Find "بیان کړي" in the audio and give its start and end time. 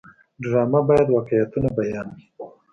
1.79-2.25